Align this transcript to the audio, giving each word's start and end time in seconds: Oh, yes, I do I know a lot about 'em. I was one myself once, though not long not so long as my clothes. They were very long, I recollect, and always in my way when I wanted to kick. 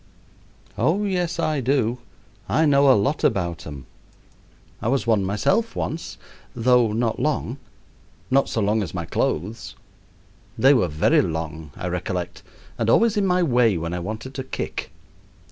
Oh, 0.79 1.03
yes, 1.03 1.37
I 1.37 1.59
do 1.61 1.99
I 2.49 2.65
know 2.65 2.91
a 2.91 2.97
lot 2.97 3.23
about 3.23 3.67
'em. 3.67 3.85
I 4.81 4.87
was 4.87 5.05
one 5.05 5.23
myself 5.23 5.75
once, 5.75 6.17
though 6.55 6.91
not 6.91 7.19
long 7.19 7.57
not 8.31 8.49
so 8.49 8.61
long 8.61 8.81
as 8.81 8.95
my 8.95 9.05
clothes. 9.05 9.75
They 10.57 10.73
were 10.73 10.87
very 10.87 11.21
long, 11.21 11.69
I 11.75 11.85
recollect, 11.87 12.41
and 12.79 12.89
always 12.89 13.15
in 13.15 13.27
my 13.27 13.43
way 13.43 13.77
when 13.77 13.93
I 13.93 13.99
wanted 13.99 14.33
to 14.33 14.43
kick. 14.43 14.91